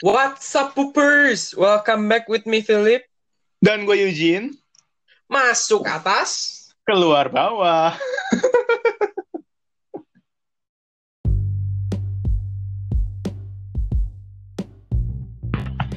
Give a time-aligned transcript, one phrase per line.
[0.00, 1.52] What's up, poopers?
[1.52, 3.02] Welcome back with me, Philip.
[3.58, 4.54] Dan gue Eugene,
[5.26, 6.54] Masuk atas.
[6.86, 7.92] keluar bawah.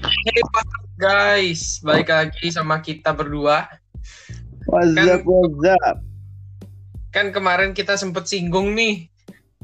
[0.02, 1.62] Hey, what's up, guys?
[1.82, 3.68] Balik lagi sama kita berdua.
[4.70, 5.98] What's Kan- up, what's up?
[7.12, 9.11] Kan kemarin kita sempet singgung nih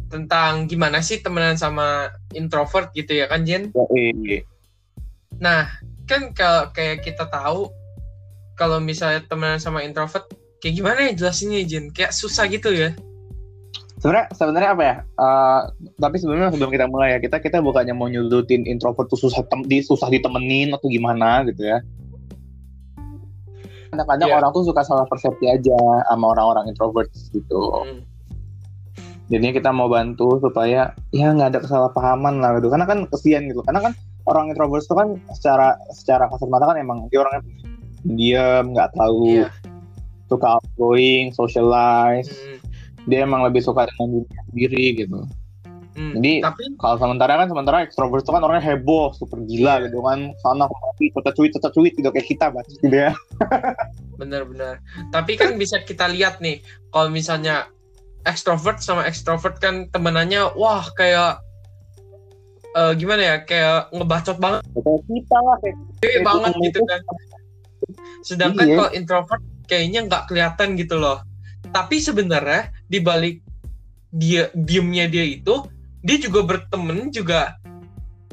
[0.07, 3.71] tentang gimana sih temenan sama introvert gitu ya kan, Jen?
[5.37, 5.67] Nah,
[6.07, 7.69] kan kalau kayak kita tahu
[8.57, 10.25] kalau misalnya temenan sama introvert
[10.63, 11.91] kayak gimana ya jelasinnya, Jen?
[11.91, 12.95] Kayak susah gitu ya.
[13.97, 14.95] Sebenarnya sebenarnya apa ya?
[15.01, 15.61] Eh,
[15.97, 19.65] tapi sebelumnya sebelum kita mulai ya, kita kita bukannya mau nyudutin introvert tuh susah tem
[19.65, 21.81] di susah ditemenin atau gimana gitu ya.
[23.89, 24.37] Kadang-kadang Iya.
[24.37, 25.79] orang tuh suka salah persepsi aja
[26.11, 27.61] sama orang-orang introvert gitu.
[27.73, 28.05] Hmm.
[29.27, 32.71] Jadinya kita mau bantu supaya ya nggak ada kesalahpahaman lah gitu.
[32.71, 33.59] Karena kan kesian gitu.
[33.67, 33.93] Karena kan
[34.27, 37.43] orang introvert itu kan secara secara kasat mata kan emang dia orangnya
[38.07, 39.51] diam, nggak tahu, Iya.
[40.31, 42.31] suka outgoing, socialize.
[42.31, 42.59] Hmm.
[43.07, 45.19] Dia emang lebih suka dengan dirinya sendiri gitu.
[45.97, 46.13] Hmm.
[46.21, 49.91] Jadi- tapi Kalau sementara kan sementara ekstrovert itu kan orangnya heboh, super gila Iya.
[49.91, 50.19] gitu kan.
[50.39, 53.11] Sana kemari, cetak cuit, cetak cuit gitu kayak kita bahas gitu ya.
[54.19, 54.79] Benar-benar.
[55.11, 56.61] Tapi kan bisa kita lihat nih,
[56.93, 57.67] kalau misalnya
[58.25, 61.43] extrovert sama extrovert kan temenannya, wah kayak
[62.77, 64.61] eh, gimana ya, kayak ngebacot banget
[65.07, 66.81] kita lah kayak banget gitu itu.
[66.85, 67.01] kan.
[68.25, 68.75] Sedangkan Iya.
[68.77, 71.21] kalau introvert kayaknya nggak kelihatan gitu loh.
[71.69, 73.43] Tapi sebenarnya di balik
[74.13, 75.67] dia diemnya dia itu,
[76.01, 77.59] dia juga berteman juga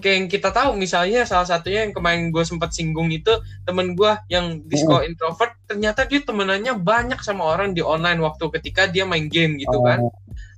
[0.04, 3.32] kayak yang kita tahu misalnya salah satunya yang kemarin gue sempat singgung itu
[3.64, 8.52] temen gue yang di sekolah introvert ternyata dia temenannya banyak sama orang di online waktu
[8.60, 10.04] ketika dia main game gitu kan.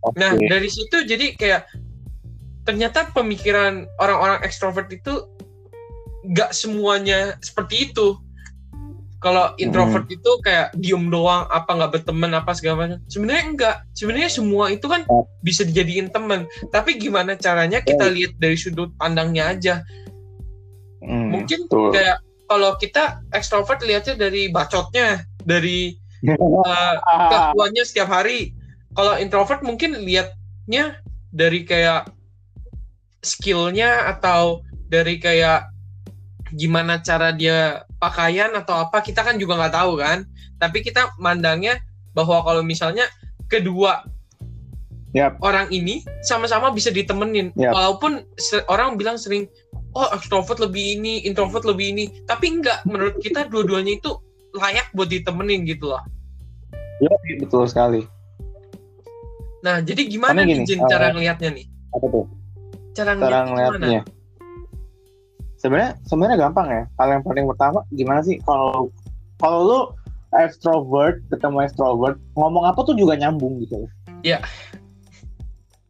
[0.03, 1.71] Oh, nah dari situ jadi kayak
[2.67, 5.31] ternyata pemikiran orang-orang ekstrovert itu
[6.27, 8.19] nggak semuanya seperti itu
[9.27, 13.03] kalau introvert itu kayak diem doang apa nggak berteman apa segala macam.
[13.11, 13.77] Sebenarnya enggak.
[13.99, 15.27] Sebenarnya semua itu kan Oh.
[15.43, 16.47] bisa dijadiin teman.
[16.71, 19.75] Tapi gimana caranya kita lihat dari sudut pandangnya aja?
[21.03, 21.91] Hmm, mungkin betul.
[21.91, 25.99] kayak kalau kita ekstrovert lihatnya dari bacotnya dari
[26.31, 28.55] uh, kelakuannya setiap hari.
[28.95, 31.03] Kalau introvert mungkin lihatnya
[31.34, 32.15] dari kayak
[33.27, 35.67] skillnya atau dari kayak
[36.55, 40.22] gimana cara dia pakaian atau apa kita kan juga nggak tahu kan
[40.62, 41.75] tapi kita mandangnya
[42.15, 43.03] bahwa kalau misalnya
[43.50, 44.06] kedua
[45.11, 45.43] Yap.
[45.43, 47.75] orang ini sama-sama bisa ditemenin Yap.
[47.75, 48.22] walaupun
[48.71, 49.50] orang bilang sering
[49.99, 54.15] oh extrovert lebih ini introvert lebih ini tapi enggak menurut kita dua-duanya itu
[54.55, 56.03] layak buat ditemenin gitu loh
[56.97, 58.06] Yoi, betul sekali.
[59.61, 62.25] nah jadi gimana Karena nih gini, Jin eh, cara ngelihatnya nih Apa tuh?
[62.97, 64.00] cara Cara ngelihatnya.
[65.66, 66.82] Sebenarnya sebenarnya gampang ya.
[66.94, 68.94] Hal yang paling pertama gimana sih kalau
[69.43, 69.81] kalau lu
[70.38, 73.91] extrovert ketemu extrovert ngomong apa tuh juga nyambung gitu.
[74.22, 74.38] Iya.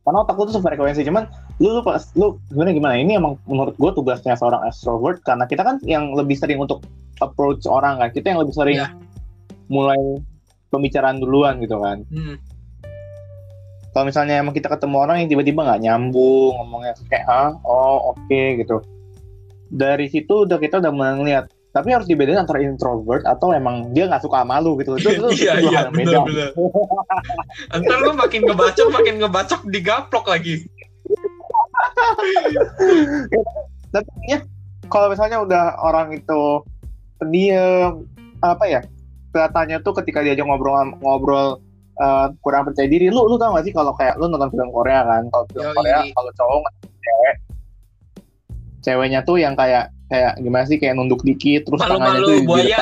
[0.00, 1.28] Karena otak lu tuh sefrekuensi cuman
[1.60, 5.60] lu lu pas lu gimana gimana ini emang menurut gue tugasnya seorang extrovert karena kita
[5.60, 6.84] kan yang lebih sering untuk
[7.20, 8.92] approach orang kan kita yang lebih sering Iya.
[9.72, 9.98] mulai
[10.68, 12.36] pembicaraan duluan gitu kan Hmm,
[13.96, 18.40] kalau misalnya emang kita ketemu orang yang tiba-tiba nggak nyambung ngomongnya kayak ah oh oke
[18.60, 18.84] gitu
[19.70, 21.46] dari situ udah kita udah ngeliat
[21.76, 25.28] tapi harus dibedain antara introvert atau emang dia nggak suka sama lu gitu itu, itu,
[25.44, 26.24] Iya, iya, yang beda.
[27.76, 30.64] Ntar lu makin ngebacok, makin ngebacok digaplok lagi.
[33.94, 34.38] tapi ya
[34.88, 36.64] kalau misalnya udah orang itu
[37.20, 38.08] pendiam
[38.40, 38.80] apa ya
[39.32, 41.60] kelihatannya tuh ketika diajak ngobrol ngobrol
[42.00, 45.04] eh, kurang percaya diri lu lu tau gak sih kalau kayak lu nonton film Korea
[45.04, 45.72] kan kalau film.
[45.76, 46.60] Korea kalau cowok
[48.86, 52.78] ceweknya tuh yang kayak kayak gimana sih kayak nunduk dikit terus tangannya Malu-malu tuh buaya.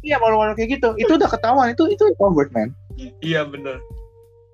[0.00, 2.68] iya malu-malu kayak gitu itu udah ketahuan itu itu introvert man
[3.20, 3.80] Iya bener.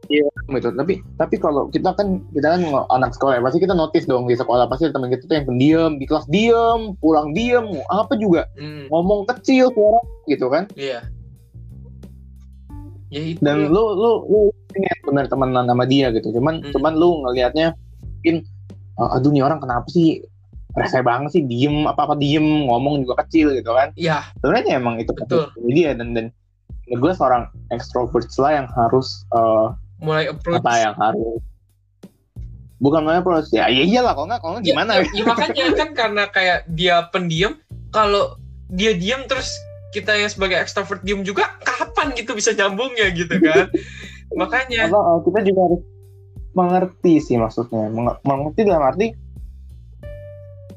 [0.06, 4.24] gitu tapi tapi kalau kita kan kita kan anak sekolah ya pasti kita notice dong
[4.24, 8.46] di sekolah pasti teman kita tuh yang pendiam di kelas diem pulang diem apa juga
[8.54, 11.02] Hmm, ngomong kecil suara gitu kan iya.
[13.08, 13.38] Ya itu.
[13.40, 16.70] dan lu lu lu pengen bener temenan sama dia gitu cuman Hmm.
[16.70, 17.74] cuman lu ngelihatnya
[18.16, 18.55] mungkin "Ah,
[18.96, 20.24] aduh nih orang kenapa sih
[20.76, 25.00] rese banget sih diem apa apa diem ngomong juga kecil gitu kan Iya, sebenarnya emang
[25.00, 25.48] itu Betul.
[25.72, 26.26] dia dan dan
[26.86, 29.66] gue seorang extrovert lah yang harus eh,
[30.00, 30.60] mulai approach.
[30.60, 31.40] apa yang harus
[32.76, 35.88] bukan namanya proses ya iya iyalah kalau nggak kalau nggak gimana Ya, ya, makanya kan
[35.96, 37.56] karena kayak dia pendiam,
[37.88, 38.36] kalau
[38.68, 39.48] dia diam terus
[39.96, 43.72] kita yang sebagai extrovert diem juga, kapan gitu bisa nyambungnya gitu kan?
[44.40, 44.92] makanya.
[44.92, 45.80] apa eh, kita juga harus
[46.56, 49.06] mengerti sih maksudnya Menge- mengerti dalam arti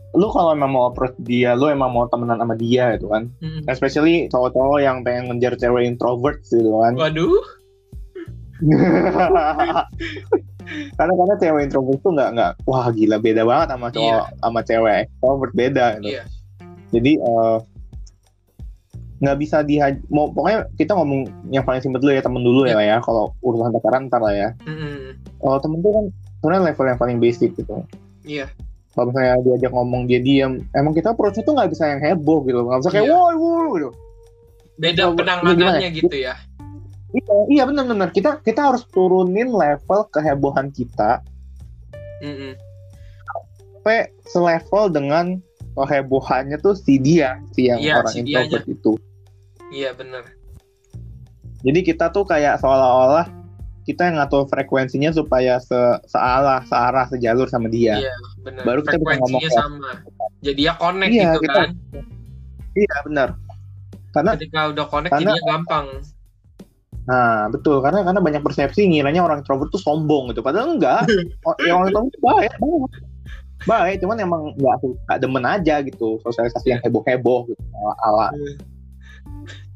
[0.09, 3.63] lu kalau emang mau approach dia lu emang mau temenan sama dia gitu kan Mm-mm.
[3.71, 7.39] especially cowok-cowok yang pengen ngejar cewek introvert gitu kan Waduh,
[10.97, 14.95] karena karena cewek introvert tuh nggak nggak wah gila beda banget sama cowok sama cewek
[15.07, 16.09] extrovert beda gitu.
[16.11, 16.23] iya.
[16.91, 17.57] jadi eh,
[19.19, 19.77] nggak bisa di
[20.09, 23.35] mau pokoknya kita ngomong yang paling simpel dulu ya temen dulu ya lah ya kalau
[23.43, 25.08] urusan pacaran ntar lah ya Mm-mm.
[25.39, 26.05] Kalau temen tuh kan
[26.37, 27.83] sebenarnya level yang paling basic gitu
[28.21, 28.45] Iya.
[28.91, 32.59] kalau misalnya diajak ngomong dia diam emang kita approach tuh nggak bisa yang heboh gitu
[32.61, 33.13] nggak bisa kayak Iya.
[33.13, 33.89] woi woi gitu
[34.79, 35.55] Beda penanganannya
[35.91, 35.91] gimana?
[35.91, 36.35] gitu ya.
[37.09, 41.19] iya iya benar-benar kita kita harus turunin level kehebohan kita
[42.21, 42.53] Mm-mm.
[43.75, 45.25] sampai selevel dengan
[45.73, 48.93] kehebohannya tuh si dia si yang Iya, orang si introvert itu
[49.69, 50.23] Iya benar.
[51.61, 53.25] jadi kita tuh kayak seolah-olah
[53.89, 55.73] kita yang ngatur frekuensinya supaya se
[56.05, 58.15] searah searah sejalur sama dia Iya
[58.45, 58.63] benar.
[58.63, 59.89] Baru kita bisa ngomong sama.
[60.39, 61.69] Jadi ya connect Iya, gitu kita- kan.
[62.77, 63.29] iya benar
[64.09, 65.87] karena Ketika udah connect karena- jadinya gampang.
[67.05, 70.45] Nah, betul karena karena banyak persepsi ngiranya orang introvert tuh sombong gitu.
[70.45, 71.05] Padahal enggak.
[71.65, 72.91] Yang orang introvert tuh baik banget.
[73.59, 78.27] Baik, cuman emang nggak nggak demen aja gitu sosialisasi yang heboh-heboh gitu ala, ala.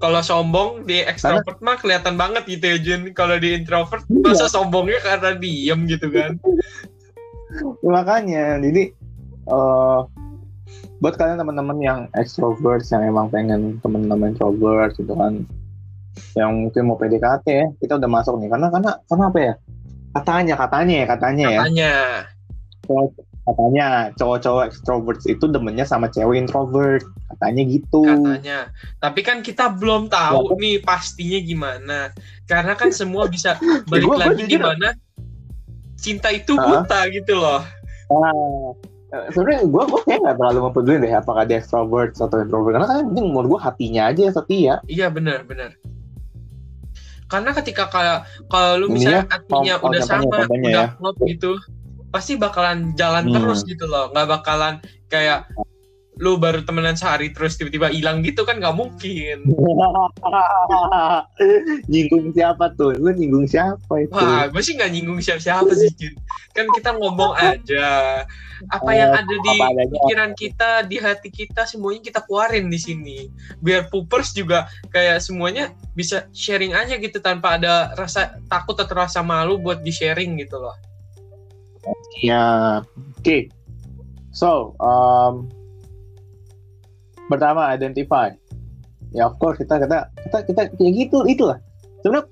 [0.01, 3.01] Kalau sombong di extrovert mah kelihatan banget gitu ya Jun.
[3.15, 4.21] Kalau di introvert Iya.
[4.35, 6.35] masa sombongnya karena diem gitu kan.
[7.85, 8.89] makanya jadi
[9.45, 9.99] eh
[10.97, 15.43] buat kalian teman-teman yang extrovert yang emang pengen teman-teman introvert gitu kan
[16.33, 19.53] yang mungkin mau PDKT ya kita udah masuk nih karena karena karena apa ya
[20.15, 21.93] katanya katanya ya katanya ya Katanya.
[23.44, 27.04] Katanya cowok-cowok extrovert itu demennya sama cewek introvert
[27.36, 28.60] katanya gitu katanya.
[29.04, 32.00] Tapi kan kita belum tahu nih pastinya gimana.
[32.48, 33.60] Karena kan semua bisa
[33.92, 34.95] balik Gua- gua lagi gimana
[36.00, 37.63] cinta itu buta gitu loh.
[39.13, 42.88] Eh, sebenarnya gue gue kayak nggak terlalu mempeduli deh apakah dia extrovert atau introvert karena
[42.90, 45.78] kan yang penting menurut gue hatinya aja yang setia Iya benar benar.
[47.30, 50.86] Karena ketika kayak kalau lu misalnya ya, artinya oh, udah sama, udah ya.
[50.98, 51.57] klop gitu,
[52.13, 53.33] pasti bakalan jalan Hmm.
[53.33, 54.13] terus gitu loh.
[54.13, 54.74] Nggak bakalan
[55.10, 55.50] kayak
[56.21, 59.50] lu baru temenan sehari terus tiba-tiba hilang gitu kan nggak mungkin.
[61.89, 66.13] nyinggung siapa tuh lu nyinggung siapa itu Wah, gue sih nggak nyinggung siapa-siapa sih, Jun.
[66.54, 68.21] Kan kita ngomong aja.
[68.69, 69.57] Apa yang Oh, ada di
[69.89, 73.18] pikiran kita, di hati kita, semuanya kita keluarin di sini.
[73.57, 79.25] Biar poopers juga kayak semuanya bisa sharing aja gitu tanpa ada rasa takut atau rasa
[79.25, 80.77] malu buat di-sharing gitu loh.
[82.24, 82.44] Ya
[83.19, 83.38] oke.
[84.33, 85.51] So um,
[87.27, 88.33] pertama identify.
[89.13, 91.62] Ya of course kita kita kita kita ya gitu itulah.
[92.01, 92.25] Sebenarnya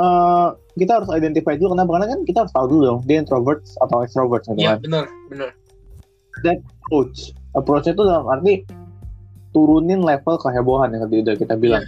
[0.00, 0.48] eh,
[0.80, 2.00] kita harus identify dulu kenapa?
[2.00, 4.78] Karena kan kita harus tahu dulu dong dia introvert atau extrovert gitu Iya, kan?
[4.80, 5.50] benar, benar.
[6.88, 7.36] approach.
[7.52, 8.64] Approachnya itu dalam arti
[9.52, 11.84] turunin level kehebohan yang tadi udah kita bilang.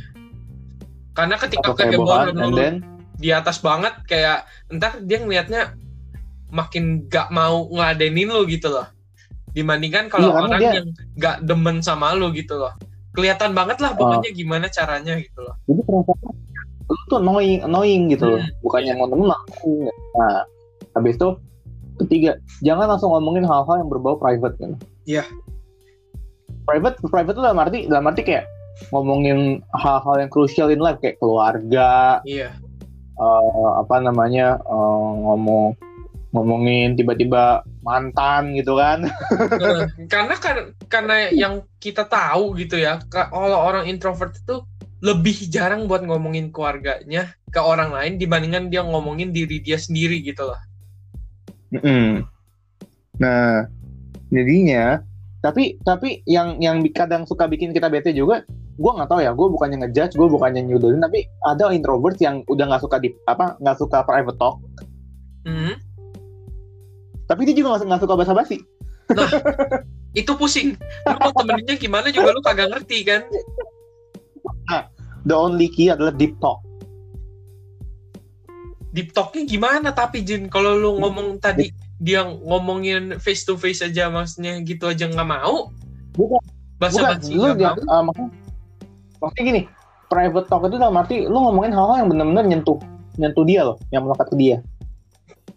[1.17, 2.85] Karena ketika atau kehebohan then
[3.17, 5.73] di atas banget kayak entar dia ngelihatnya
[6.55, 8.87] makin gak mau ngeladenin lu gitu loh.
[9.51, 12.71] Dibandingkan kalau Iya, orang dia- yang gak demen sama lu gitu loh.
[13.11, 14.35] Kelihatan banget lah pokoknya Ah.
[14.35, 15.55] gimana caranya gitu loh.
[15.65, 16.35] jadi perasaan
[16.85, 18.61] lu tuh annoying annoying gitu loh Hmm.
[18.61, 20.45] bukannya mau temen nah
[20.93, 21.29] habis itu
[21.97, 22.31] ketiga
[22.61, 25.25] jangan langsung ngomongin hal-hal yang berbau private kan Iya.
[26.65, 28.45] private private tuh dalam arti dalam arti kayak
[28.91, 32.53] ngomongin hal-hal yang crucial in life kayak keluarga Iya.
[33.15, 35.73] eh, apa namanya eh, ngomong
[36.35, 39.07] ngomongin tiba-tiba mantan gitu kan
[40.13, 40.57] karena kan
[40.91, 44.67] karena yang kita tahu gitu ya, ka- kalau orang introvert itu
[45.05, 50.49] lebih jarang buat ngomongin keluarganya ke orang lain dibandingkan dia ngomongin diri dia sendiri gitu
[50.49, 50.61] loh.
[51.77, 52.25] Mm-mm.
[53.21, 53.69] Nah,
[54.33, 55.05] jadinya
[55.45, 58.49] tapi tapi yang yang kadang suka bikin kita bete juga,
[58.81, 62.65] gue nggak tahu ya, gue bukannya ngejudge, gue bukannya nyudurin, tapi ada introvert yang udah
[62.65, 64.57] nggak suka di apa nggak suka private talk,
[65.45, 65.77] Hmm.
[67.25, 68.57] Tapi dia juga nggak nggak suka basa-basi.
[70.21, 70.79] Itu pusing.
[71.09, 73.23] Lu mau temeninnya gimana juga lu kagak ngerti kan?
[75.25, 76.61] The only key adalah deep talk.
[78.95, 84.13] Deep talknya gimana tapi Jin kalau lu ngomong tadi dia ngomongin face to face aja
[84.13, 85.73] maksudnya gitu aja nggak mau?
[86.15, 86.39] Bukan.
[86.79, 87.75] Bahasa Bukan, basi lu mau?
[87.75, 88.31] uh, maksudnya,
[89.19, 89.63] maksudnya gini,
[90.13, 92.79] private talk itu dalam arti lu ngomongin hal-hal yang benar-benar nyentuh
[93.19, 94.57] nyentuh dia loh, yang melekat ke dia.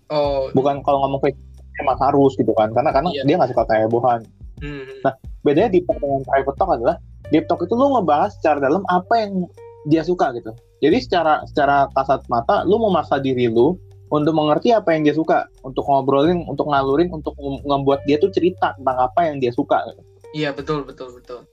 [0.08, 1.38] Oh, Bukan kalau ngomong face
[1.82, 3.24] emang harus gitu kan, karena karena Iya.
[3.26, 4.22] dia nggak suka kehebohan.
[4.58, 5.06] hmm.
[5.46, 6.96] bedanya deep talk dengan private talk adalah
[7.30, 9.46] deep talk itu lu ngebahas secara dalam apa yang
[9.86, 10.50] dia suka gitu
[10.82, 15.52] jadi secara secara kasat mata lu memaksa diri lu untuk mengerti apa yang dia suka,
[15.68, 19.84] untuk ngobrolin, untuk ngalurin, untuk ngebuat dia tuh cerita tentang apa yang dia suka.
[20.32, 21.44] Iya betul betul betul.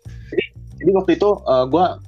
[0.78, 1.99] Jadi waktu itu eh, gua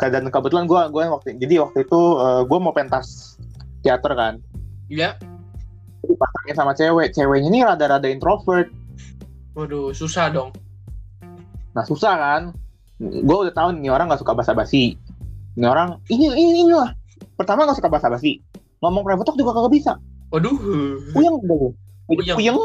[0.00, 3.36] dan kebetulan gua gua waktu jadi waktu itu eh, gua mau pentas
[3.80, 4.34] teater kan.
[4.92, 5.16] Iya.
[6.04, 8.68] Dipasangin sama cewek, ceweknya ini rada-rada introvert.
[9.54, 10.50] Waduh susah dong.
[11.74, 12.42] Nah susah kan.
[13.00, 14.94] Gue udah tahu nih orang nggak suka basa-basi.
[15.54, 16.94] Ini orang ini ini inilah.
[17.34, 18.42] Pertama nggak suka basa-basi.
[18.82, 19.92] Ngomong private talk juga kagak bisa.
[20.34, 20.56] Waduh.
[21.14, 21.72] Puyeng udah.
[22.10, 22.36] Puyeng.
[22.36, 22.58] Puyeng.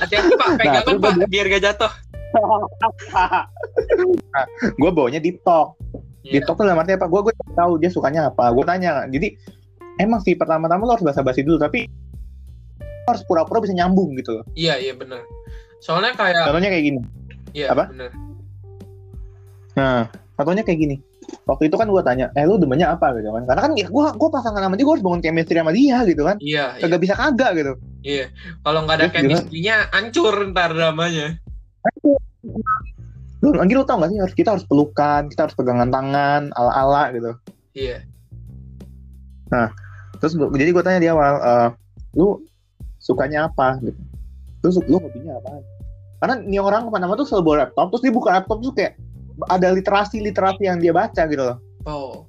[0.00, 1.92] Hati-hati pak, pegangan terus pak, biar gak jatuh.
[4.32, 4.44] nah,
[4.78, 5.76] gue bawanya deep talk.
[6.22, 6.40] Iya.
[6.40, 7.08] Deep talk tuh dalam artinya apa?
[7.10, 8.54] Gue gue tahu dia sukanya apa.
[8.54, 9.04] Gue tanya.
[9.10, 9.34] Jadi
[9.98, 11.90] emang sih pertama-tama lo harus basa-basi dulu, tapi
[13.06, 14.44] harus pura-pura bisa nyambung gitu loh.
[14.54, 15.22] Iya iya benar.
[15.80, 17.00] Soalnya kayak, Contohnya kayak gini.
[17.52, 17.88] iya apa?
[17.88, 18.10] benar.
[19.74, 20.00] Nah,
[20.36, 20.96] contohnya kayak gini.
[21.46, 23.46] Waktu itu kan gue tanya, eh lu demennya apa gitu kan?
[23.46, 26.22] Karena kan ya gue gue pasangan sama dia, gue harus bangun chemistry sama dia gitu
[26.26, 26.36] kan.
[26.42, 26.82] Iya iya.
[26.82, 27.72] Kagak bisa kagak gitu.
[28.02, 28.26] iya.
[28.60, 31.38] Kalau nggak ada Terus chemistry-nya, hancur ntar dramanya.
[33.40, 37.08] Lu lagi lu tau gak sih harus kita harus pelukan, kita harus pegangan tangan, ala-ala
[37.14, 37.30] gitu.
[37.72, 38.04] Iya.
[40.20, 41.68] Terus gua- jadi gue tanya di awal, eh,
[42.14, 42.42] lu
[43.10, 43.98] sukanya apa gitu?
[44.62, 45.58] Terus lu hobinya apa?
[46.20, 48.92] Karena ini orang ke mana-mana tuh selalu bawa laptop, terus dia buka laptop tuh kayak
[49.48, 51.58] ada literasi-literasi yang dia baca gitu loh.
[51.88, 52.28] Oh.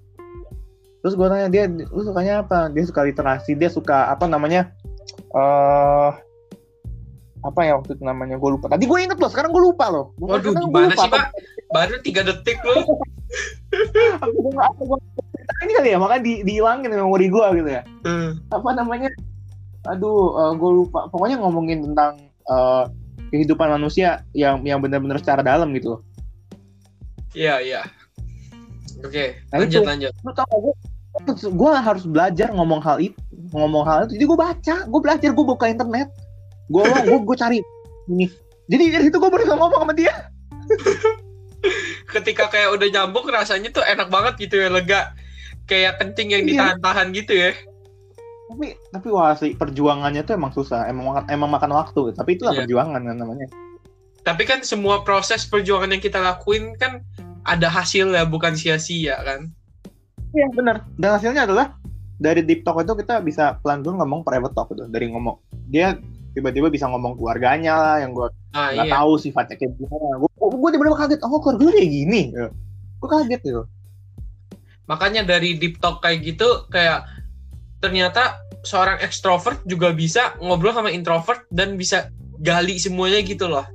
[1.02, 2.72] Terus gue tanya dia, lu sukanya apa?
[2.72, 4.72] Dia suka literasi, dia suka apa namanya?
[5.32, 6.12] eh
[7.42, 8.70] apa ya waktu itu namanya gue lupa.
[8.70, 10.14] Tadi gue inget loh, sekarang gue lupa loh.
[10.16, 11.04] Gua- Waduh, gimana lupa.
[11.04, 11.26] sih pak?
[11.74, 12.86] Baru tiga detik loh.
[15.62, 17.82] Ini kali ya, makanya di, dihilangin memori gue gitu ya.
[18.06, 18.38] Hmm.
[18.50, 19.10] Apa namanya?
[19.88, 20.18] Aduh,
[20.54, 21.10] gue lupa.
[21.10, 22.84] Pokoknya ngomongin tentang eh,
[23.30, 26.02] kehidupan manusia yang yang benar-benar secara dalam gitu loh.
[27.32, 27.82] Iya iya.
[29.02, 29.88] Oke, Nah, lanjut itu.
[29.88, 30.14] lanjut.
[30.22, 30.76] Lu tau gue?
[31.50, 33.18] Gue harus belajar ngomong hal itu,
[33.52, 34.16] ngomong hal itu.
[34.20, 36.08] Jadi gue baca, gue belajar, gue buka internet,
[36.70, 37.58] gue gue gue cari
[38.08, 38.30] ini.
[38.70, 40.14] Jadi dari situ gue baru bisa ngomong sama dia.
[42.08, 45.16] Ketika kayak udah nyambung rasanya tuh enak banget gitu ya, lega.
[45.66, 46.50] Kayak kencing yang Iya.
[46.78, 47.52] ditahan-tahan gitu ya.
[48.52, 52.12] Tapi tapi wah asli perjuangannya tuh emang susah, emang makan emang makan waktu.
[52.12, 52.68] Tapi itulah Iya.
[52.68, 53.48] perjuangan kan namanya.
[54.28, 57.00] Tapi kan semua proses perjuangan yang kita lakuin kan
[57.48, 59.48] ada hasil ya, bukan sia-sia kan.
[60.36, 60.84] Iya benar.
[61.00, 61.80] Dan hasilnya adalah
[62.20, 65.42] dari deep talk itu kita bisa pelan-pelan ngomong private talk itu dari ngomong
[65.72, 65.98] dia
[66.38, 68.94] tiba-tiba bisa ngomong keluarganya lah yang gue Ah nggak iya.
[69.00, 70.20] tahu sifatnya kayak gimana.
[70.20, 72.22] Gue gue tiba-tiba kaget, oh keluarga lu kayak gini.
[73.00, 73.64] Gue kaget gitu.
[74.92, 77.08] Makanya dari deep talk kayak gitu kayak
[77.82, 83.66] ternyata seorang ekstrovert juga bisa ngobrol sama introvert dan bisa gali semuanya gitu loh.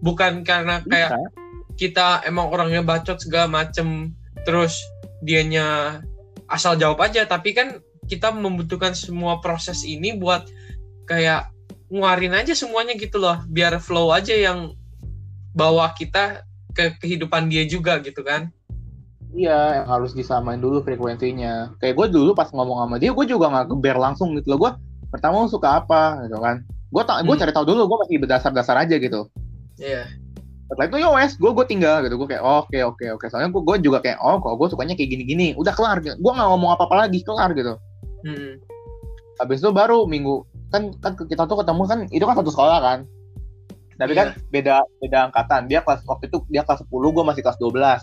[0.00, 1.28] Bukan karena kayak Bisa.
[1.74, 4.14] kita emang orangnya bacot segala macem
[4.46, 4.78] terus
[5.20, 5.98] dianya
[6.46, 10.46] asal jawab aja tapi kan kita membutuhkan semua proses ini buat
[11.10, 11.50] kayak
[11.90, 14.74] nguarin aja semuanya gitu loh biar flow aja yang
[15.54, 18.54] bawa kita ke kehidupan dia juga gitu kan
[19.36, 21.76] Iya, yang harus disamain dulu frekuensinya.
[21.76, 24.58] Kayak gue dulu pas ngomong sama dia, gue juga nggak geber langsung gitu loh.
[24.64, 24.70] Gue
[25.12, 26.64] pertama lu suka apa gitu kan.
[26.88, 27.42] Gue tak, gue Hmm.
[27.44, 27.84] cari tahu dulu.
[27.84, 29.28] Gue masih berdasar-dasar aja gitu.
[29.76, 30.08] Iya
[30.66, 32.16] Setelah itu ya wes, gue gue tinggal gitu.
[32.16, 33.24] Gue kayak oh, oke oke oke.
[33.30, 35.52] Soalnya gue gue juga kayak oh, kok gue sukanya kayak gini-gini.
[35.54, 36.00] Udah kelar.
[36.02, 36.16] Gitu.
[36.18, 37.76] Gue nggak ngomong apa-apa lagi, kelar gitu.
[38.26, 38.58] Hmm.
[39.38, 40.42] Habis itu baru minggu
[40.74, 42.98] kan kan kita tuh ketemu kan itu kan satu sekolah kan.
[43.94, 44.18] Tapi Iya.
[44.18, 45.60] kan beda beda angkatan.
[45.70, 48.02] Dia kelas waktu itu dia kelas 10, gue masih kelas 12.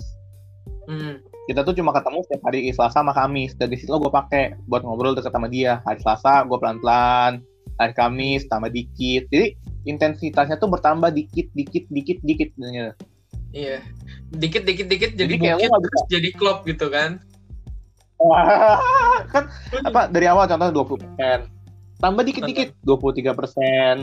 [0.84, 1.16] Hmm.
[1.48, 3.52] kita tuh cuma ketemu setiap hari Selasa sama Kamis.
[3.60, 5.84] Dari situ gue pakai buat ngobrol deket sama dia.
[5.84, 7.44] Hari Selasa gue pelan pelan
[7.80, 9.28] hari Kamis tambah dikit.
[9.28, 12.50] Jadi intensitasnya tuh bertambah dikit dikit dikit dikit.
[13.52, 13.84] Iya.
[14.34, 17.20] Dikit dikit dikit jadi Jadi nggak terus jadi klop gitu kan.
[19.36, 19.44] kan
[19.84, 21.40] apa dari awal contohnya 20 persen.
[22.00, 23.96] Tambah dikit dikit 23 persen.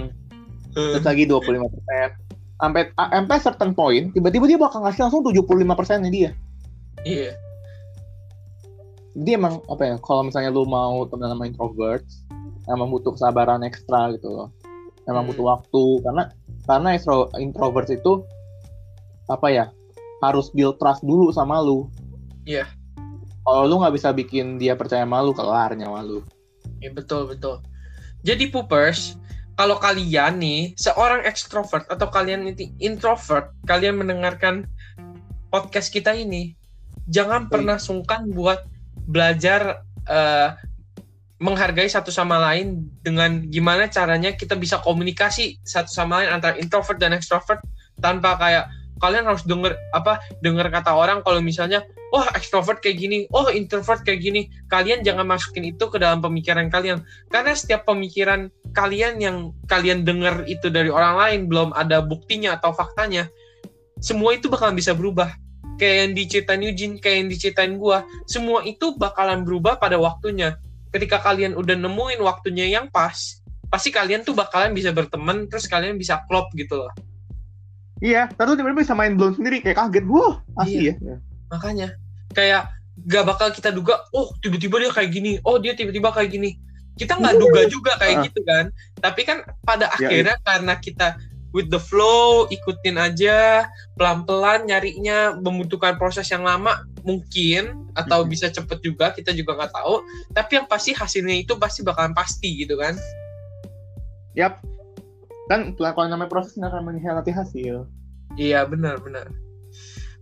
[0.77, 2.09] Terus lagi 25 persen.
[2.61, 6.31] Sampai sampai certain point tiba-tiba dia bakal ngasih langsung 75 persennya dia
[7.03, 7.33] Iya.
[9.11, 12.07] dia emang apa ya kalau misalnya lu mau temen sama introvert
[12.71, 14.49] emang butuh kesabaran ekstra gitu loh
[15.05, 15.31] emang Hmm.
[15.35, 16.23] butuh waktu karena
[16.63, 18.23] karena extro- introvert itu
[19.27, 19.65] apa ya
[20.21, 21.91] harus build trust dulu sama lu
[22.47, 22.71] Iya.
[23.43, 26.23] kalau lu nggak bisa bikin dia percaya sama lu kelar nyawa lu
[26.81, 27.61] Ya betul betul.
[28.25, 29.21] Jadi poopers,
[29.53, 34.65] kalau kalian nih seorang ekstrovert atau kalian ini introvert, kalian mendengarkan
[35.49, 36.57] podcast kita ini,
[37.11, 38.63] jangan pernah sungkan buat
[38.95, 40.55] belajar eh,
[41.43, 47.01] menghargai satu sama lain dengan gimana caranya kita bisa komunikasi satu sama lain antara introvert
[47.01, 47.59] dan extrovert
[47.99, 51.81] tanpa kayak kalian harus denger apa denger kata orang kalau misalnya
[52.13, 54.53] oh extrovert kayak gini oh introvert kayak gini.
[54.69, 57.01] Kalian jangan masukin itu ke dalam pemikiran kalian.
[57.33, 62.77] Karena setiap pemikiran kalian yang kalian dengar itu dari orang lain belum ada buktinya atau
[62.77, 63.33] faktanya
[64.01, 65.33] semua itu bakalan bisa berubah
[65.81, 70.61] kayak yang diceritain Eugene kayak yang diceritain gua semua itu bakalan berubah pada waktunya
[70.93, 75.97] ketika kalian udah nemuin waktunya yang pas pasti kalian tuh bakalan bisa berteman terus kalian
[75.97, 76.93] bisa klop gitu loh
[78.01, 80.05] Iya, terus tiba-tiba bisa main blown sendiri kayak kaget.
[80.09, 80.95] Wah, asli Iya.
[81.05, 81.17] ya.
[81.53, 81.89] makanya
[82.33, 82.63] kayak
[83.05, 86.57] gak bakal kita duga oh tiba-tiba dia kayak gini oh dia tiba-tiba kayak gini
[86.95, 88.25] kita nggak duga juga kayak Ah.
[88.25, 88.65] gitu kan
[88.97, 91.07] tapi kan pada Ya, akhirnya karena kita
[91.51, 93.67] with the flow ikutin aja
[93.99, 98.29] pelan-pelan nyarinya membutuhkan proses yang lama mungkin atau Mhm.
[98.31, 102.63] bisa cepet juga kita juga nggak tahu tapi yang pasti hasilnya itu pasti bakalan pasti
[102.63, 102.95] gitu kan
[104.39, 104.63] Yap.
[105.51, 107.83] Kan kalau namanya proses nggak akan mengkhianati hasil.
[108.39, 109.27] iya benar benar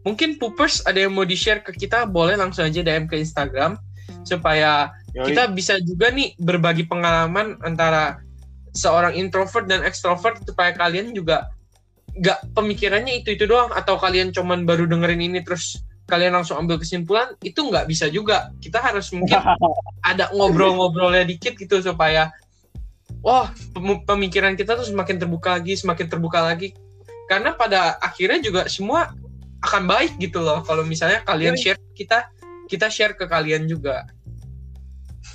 [0.01, 3.77] mungkin poopers ada yang mau di share ke kita boleh langsung aja DM ke Instagram
[4.25, 5.29] supaya Yoi.
[5.29, 8.17] kita bisa juga nih berbagi pengalaman antara
[8.73, 11.53] seorang introvert dan extrovert supaya kalian juga
[12.19, 13.71] nggak pemikirannya itu itu doang.
[13.73, 18.51] Atau kalian cuman baru dengerin ini terus kalian langsung ambil kesimpulan itu nggak bisa juga.
[18.59, 19.39] Kita harus mungkin
[20.11, 22.33] ada ngobrol-ngobrolnya dikit gitu supaya
[23.21, 26.73] wah pem- pemikiran kita tuh semakin terbuka lagi semakin terbuka lagi.
[27.29, 29.13] Karena pada akhirnya juga semua
[29.61, 30.65] akan baik gitu loh.
[30.65, 31.77] Kalau misalnya kalian Iya.
[31.77, 32.19] share kita
[32.69, 34.05] kita share ke kalian juga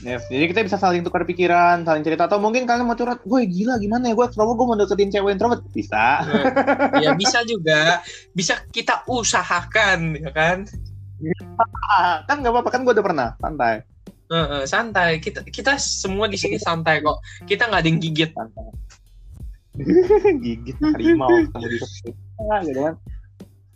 [0.02, 3.42] Yes, jadi kita bisa saling tukar pikiran, saling cerita atau mungkin kalian mau curhat, gue
[3.46, 6.26] gila gimana ya gue extrovert gue mau deketin cewek introvert bisa.
[6.98, 8.02] ya bisa juga
[8.34, 10.66] bisa kita usahakan ya kan
[12.28, 13.86] kan nggak apa-apa kan gue udah pernah santai.
[14.34, 18.66] Heeh, santai kita kita semua di sini santai kok kita nggak ada yang gigit santai.
[20.44, 21.78] Gigit harimau kamu di
[22.70, 22.96] gitu kan.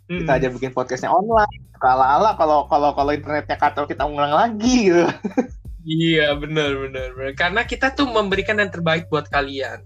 [0.08, 0.24] Mm.
[0.24, 1.68] Kita aja bikin podcastnya online.
[1.78, 5.04] Kala-ala kalau kalau kalau internetnya kacau kita ngulang lagi gitu.
[5.88, 9.80] iya benar benar karena kita tuh memberikan yang terbaik buat kalian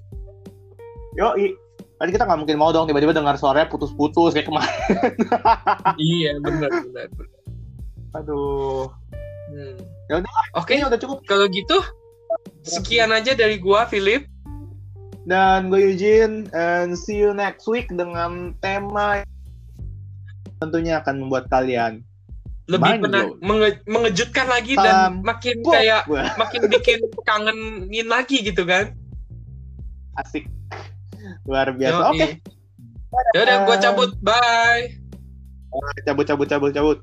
[1.12, 1.28] Yo,
[2.02, 4.74] Tadi kita nggak mungkin mau dong tiba-tiba dengar suaranya putus-putus kayak kemarin.
[6.18, 7.06] iya benar benar
[8.18, 8.90] Aduh.
[9.52, 9.78] Hmm.
[10.10, 11.18] Ya udah, oke Kayaknya udah cukup.
[11.30, 11.78] kalau gitu
[12.66, 14.26] sekian aja dari gua Philip
[15.22, 19.22] Dan gue Eugene, and see you next week dengan tema
[20.58, 22.02] tentunya akan membuat kalian
[22.72, 26.02] lebih pernah menge- mengejutkan lagi dan Um, makin Wah, kayak
[26.40, 28.96] makin bikin kangenin lagi gitu kan?
[30.16, 30.48] Asik.
[31.44, 32.12] Luar biasa.
[32.12, 32.40] Oke,
[33.36, 34.10] Ya udah gua cabut.
[34.24, 34.96] Bye.
[36.04, 36.98] Cabut cabut cabut cabut.